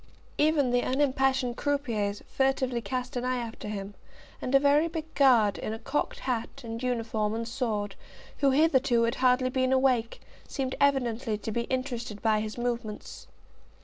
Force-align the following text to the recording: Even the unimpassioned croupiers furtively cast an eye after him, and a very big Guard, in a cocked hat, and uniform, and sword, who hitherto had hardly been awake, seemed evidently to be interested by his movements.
Even 0.39 0.71
the 0.71 0.81
unimpassioned 0.81 1.57
croupiers 1.57 2.23
furtively 2.27 2.81
cast 2.81 3.15
an 3.15 3.23
eye 3.23 3.37
after 3.37 3.67
him, 3.67 3.93
and 4.41 4.55
a 4.55 4.59
very 4.59 4.87
big 4.87 5.13
Guard, 5.13 5.59
in 5.59 5.73
a 5.73 5.77
cocked 5.77 6.21
hat, 6.21 6.63
and 6.63 6.81
uniform, 6.81 7.35
and 7.35 7.47
sword, 7.47 7.93
who 8.39 8.49
hitherto 8.49 9.03
had 9.03 9.13
hardly 9.21 9.51
been 9.51 9.71
awake, 9.71 10.19
seemed 10.47 10.73
evidently 10.81 11.37
to 11.37 11.51
be 11.51 11.65
interested 11.69 12.19
by 12.19 12.39
his 12.39 12.57
movements. 12.57 13.27